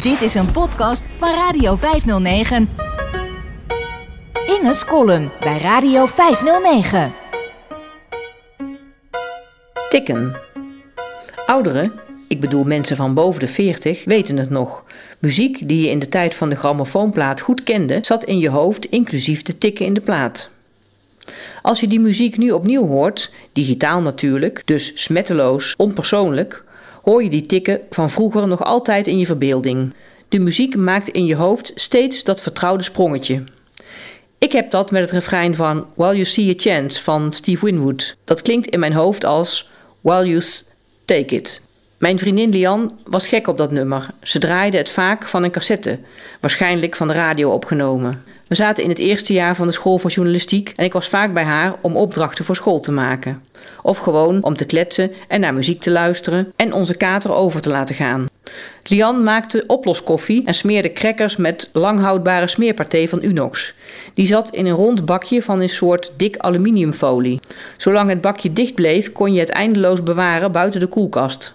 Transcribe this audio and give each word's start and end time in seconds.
Dit 0.00 0.22
is 0.22 0.34
een 0.34 0.52
podcast 0.52 1.06
van 1.16 1.34
Radio 1.34 1.76
509. 1.76 2.68
Inge's 4.46 4.84
column 4.84 5.30
bij 5.40 5.58
Radio 5.58 6.06
509. 6.06 7.12
Tikken. 9.88 10.36
Ouderen, 11.46 11.92
ik 12.28 12.40
bedoel 12.40 12.64
mensen 12.64 12.96
van 12.96 13.14
boven 13.14 13.40
de 13.40 13.46
40, 13.46 14.04
weten 14.04 14.36
het 14.36 14.50
nog. 14.50 14.84
Muziek 15.18 15.68
die 15.68 15.80
je 15.80 15.90
in 15.90 15.98
de 15.98 16.08
tijd 16.08 16.34
van 16.34 16.48
de 16.48 16.56
grammofoonplaat 16.56 17.40
goed 17.40 17.62
kende, 17.62 17.98
zat 18.02 18.24
in 18.24 18.38
je 18.38 18.48
hoofd 18.48 18.84
inclusief 18.84 19.42
de 19.42 19.58
tikken 19.58 19.86
in 19.86 19.94
de 19.94 20.00
plaat. 20.00 20.50
Als 21.62 21.80
je 21.80 21.86
die 21.86 22.00
muziek 22.00 22.36
nu 22.36 22.50
opnieuw 22.50 22.86
hoort, 22.86 23.32
digitaal 23.52 24.00
natuurlijk, 24.02 24.62
dus 24.64 24.92
smetteloos, 24.94 25.74
onpersoonlijk, 25.76 26.66
hoor 27.08 27.22
je 27.22 27.30
die 27.30 27.46
tikken 27.46 27.80
van 27.90 28.10
vroeger 28.10 28.48
nog 28.48 28.64
altijd 28.64 29.06
in 29.06 29.18
je 29.18 29.26
verbeelding. 29.26 29.94
De 30.28 30.38
muziek 30.38 30.76
maakt 30.76 31.08
in 31.08 31.24
je 31.26 31.34
hoofd 31.34 31.72
steeds 31.74 32.24
dat 32.24 32.40
vertrouwde 32.40 32.82
sprongetje. 32.82 33.42
Ik 34.38 34.52
heb 34.52 34.70
dat 34.70 34.90
met 34.90 35.02
het 35.02 35.10
refrein 35.10 35.54
van 35.54 35.86
While 35.94 36.12
You 36.12 36.24
See 36.24 36.50
a 36.50 36.54
Chance 36.56 37.02
van 37.02 37.32
Steve 37.32 37.64
Winwood. 37.64 38.16
Dat 38.24 38.42
klinkt 38.42 38.66
in 38.66 38.80
mijn 38.80 38.92
hoofd 38.92 39.24
als 39.24 39.70
While 40.00 40.26
You 40.26 40.42
Take 41.04 41.34
It. 41.34 41.60
Mijn 41.98 42.18
vriendin 42.18 42.50
Lian 42.50 42.90
was 43.06 43.28
gek 43.28 43.46
op 43.46 43.58
dat 43.58 43.70
nummer. 43.70 44.06
Ze 44.22 44.38
draaide 44.38 44.76
het 44.76 44.90
vaak 44.90 45.28
van 45.28 45.42
een 45.42 45.50
cassette, 45.50 45.98
waarschijnlijk 46.40 46.96
van 46.96 47.08
de 47.08 47.14
radio 47.14 47.50
opgenomen. 47.50 48.22
We 48.48 48.54
zaten 48.54 48.82
in 48.82 48.88
het 48.88 48.98
eerste 48.98 49.32
jaar 49.32 49.56
van 49.56 49.66
de 49.66 49.72
school 49.72 49.98
voor 49.98 50.10
journalistiek 50.10 50.72
en 50.76 50.84
ik 50.84 50.92
was 50.92 51.08
vaak 51.08 51.32
bij 51.32 51.44
haar 51.44 51.74
om 51.80 51.96
opdrachten 51.96 52.44
voor 52.44 52.56
school 52.56 52.80
te 52.80 52.92
maken. 52.92 53.42
Of 53.82 53.98
gewoon 53.98 54.42
om 54.42 54.56
te 54.56 54.64
kletsen 54.64 55.12
en 55.28 55.40
naar 55.40 55.54
muziek 55.54 55.80
te 55.80 55.90
luisteren 55.90 56.52
en 56.56 56.72
onze 56.72 56.96
kater 56.96 57.32
over 57.32 57.60
te 57.60 57.68
laten 57.68 57.94
gaan. 57.94 58.26
Lian 58.82 59.22
maakte 59.22 59.64
oploskoffie 59.66 60.46
en 60.46 60.54
smeerde 60.54 60.92
crackers 60.92 61.36
met 61.36 61.70
langhoudbare 61.72 62.46
smeerpartij 62.46 63.08
van 63.08 63.22
Unox. 63.22 63.74
Die 64.14 64.26
zat 64.26 64.50
in 64.50 64.66
een 64.66 64.72
rond 64.72 65.04
bakje 65.04 65.42
van 65.42 65.60
een 65.60 65.68
soort 65.68 66.12
dik 66.16 66.36
aluminiumfolie. 66.36 67.40
Zolang 67.76 68.08
het 68.08 68.20
bakje 68.20 68.52
dicht 68.52 68.74
bleef, 68.74 69.12
kon 69.12 69.32
je 69.32 69.40
het 69.40 69.50
eindeloos 69.50 70.02
bewaren 70.02 70.52
buiten 70.52 70.80
de 70.80 70.86
koelkast. 70.86 71.52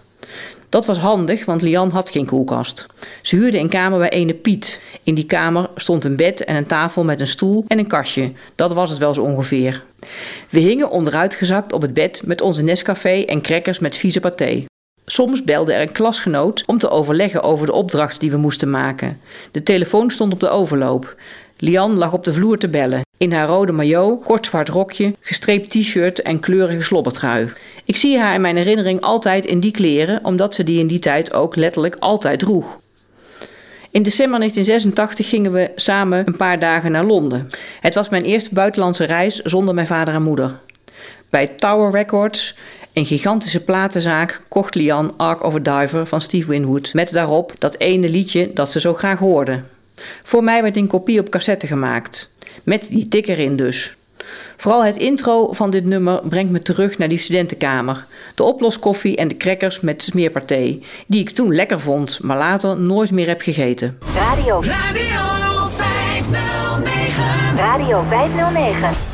Dat 0.70 0.86
was 0.86 0.98
handig, 0.98 1.46
want 1.46 1.62
Lian 1.62 1.90
had 1.90 2.10
geen 2.10 2.26
koelkast. 2.26 2.86
Ze 3.22 3.36
huurde 3.36 3.58
een 3.58 3.70
kamer 3.70 4.00
bij 4.00 4.10
ene 4.10 4.34
Piet. 4.34 4.82
In 5.04 5.16
die 5.16 5.26
kamer 5.26 5.70
stond 5.76 6.04
een 6.04 6.16
bed 6.16 6.44
en 6.44 6.56
een 6.56 6.66
tafel 6.66 7.04
met 7.04 7.20
een 7.20 7.28
stoel 7.28 7.66
en 7.68 7.80
een 7.80 7.88
kastje. 7.88 8.32
Dat 8.56 8.74
was 8.74 8.90
het 8.90 9.00
wel 9.00 9.14
zo 9.14 9.22
ongeveer. 9.22 9.84
We 10.54 10.60
hingen 10.60 10.90
onderuitgezakt 10.90 11.74
op 11.74 11.82
het 11.82 11.94
bed 11.94 12.22
met 12.26 12.42
onze 12.42 12.64
Nescafé 12.64 13.24
en 13.24 13.42
crackers 13.42 13.80
met 13.80 13.98
vieze 13.98 14.20
paté. 14.20 14.66
Soms 15.06 15.44
belde 15.44 15.74
er 15.74 15.82
een 15.82 15.92
klasgenoot 15.92 16.64
om 16.66 16.78
te 16.78 16.90
overleggen 16.90 17.44
over 17.44 17.66
de 17.66 17.74
opdracht 17.74 18.20
die 18.20 18.32
we 18.32 18.38
moesten 18.38 18.70
maken. 18.70 19.20
De 19.52 19.64
telefoon 19.64 20.12
stond 20.12 20.34
op 20.34 20.40
de 20.40 20.50
overloop. 20.50 21.16
Lian 21.58 21.98
lag 21.98 22.14
op 22.14 22.24
de 22.24 22.34
vloer 22.34 22.58
te 22.58 22.70
bellen. 22.70 23.02
In 23.18 23.32
haar 23.32 23.48
rode 23.48 23.72
maillot, 23.72 24.24
kort 24.24 24.46
zwart 24.46 24.70
rokje, 24.70 25.14
gestreept 25.20 25.70
t-shirt 25.70 26.22
en 26.22 26.40
kleurige 26.40 26.84
slobbertrui. 26.84 27.50
Ik 27.86 27.96
zie 27.96 28.20
haar 28.20 28.34
in 28.34 28.42
mijn 28.42 28.58
herinnering 28.58 29.02
altijd 29.02 29.46
in 29.46 29.60
die 29.60 29.72
kleren, 29.72 30.20
omdat 30.24 30.54
ze 30.54 30.64
die 30.64 30.80
in 30.80 30.88
die 30.88 31.00
tijd 31.00 31.34
ook 31.34 31.56
letterlijk 31.56 31.96
altijd 32.00 32.40
droeg. 32.40 32.80
In 33.94 34.04
december 34.04 34.40
1986 34.40 35.30
gingen 35.30 35.52
we 35.52 35.72
samen 35.76 36.28
een 36.28 36.38
paar 36.38 36.60
dagen 36.60 36.92
naar 36.92 37.04
Londen. 37.04 37.48
Het 37.80 37.96
was 37.96 38.10
mijn 38.10 38.24
eerste 38.24 38.54
buitenlandse 38.54 39.04
reis 39.04 39.40
zonder 39.40 39.74
mijn 39.74 39.88
vader 39.88 40.14
en 40.14 40.24
moeder. 40.24 40.52
Bij 41.30 41.48
Tower 41.48 41.92
Records, 41.92 42.56
een 42.94 43.06
gigantische 43.06 43.64
platenzaak, 43.64 44.42
kocht 44.48 44.76
Lian 44.76 45.18
Ark 45.18 45.44
of 45.44 45.56
a 45.56 45.60
Diver 45.60 46.06
van 46.06 46.22
Steve 46.22 46.48
Winwood 46.48 46.94
met 46.94 47.14
daarop 47.14 47.54
dat 47.58 47.80
ene 47.80 48.10
liedje 48.10 48.54
dat 48.54 48.72
ze 48.72 48.80
zo 48.80 48.94
graag 48.94 49.20
hoorde. 49.20 49.62
Voor 50.24 50.44
mij 50.44 50.62
werd 50.62 50.76
een 50.76 50.88
kopie 50.88 51.20
op 51.20 51.30
cassette 51.30 51.68
gemaakt, 51.68 52.34
met 52.64 52.88
die 52.92 53.08
tik 53.08 53.28
erin 53.28 53.56
dus. 53.56 53.96
Vooral 54.58 54.84
het 54.84 54.98
intro 54.98 55.54
van 55.54 55.70
dit 55.70 55.86
nummer 55.86 56.22
brengt 56.24 56.52
me 56.52 56.62
terug 56.62 56.98
naar 56.98 57.08
die 57.08 57.18
studentenkamer. 57.18 58.06
De 58.36 58.44
oploskoffie 58.44 59.16
en 59.16 59.28
de 59.28 59.38
crackers 59.38 59.80
met 59.80 60.04
smeerpartij, 60.04 60.82
die 61.08 61.20
ik 61.20 61.30
toen 61.30 61.56
lekker 61.56 61.80
vond, 61.80 62.20
maar 62.22 62.38
later 62.38 62.80
nooit 62.80 63.12
meer 63.12 63.28
heb 63.28 63.42
gegeten. 63.42 63.98
Radio. 64.16 64.62
Radio 64.62 65.70
509. 65.76 67.58
Radio 67.58 68.04
509. 68.04 69.13